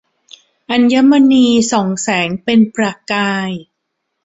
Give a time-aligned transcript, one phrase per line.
[0.69, 3.49] อัญมณีส่องแสงเป็นประกาย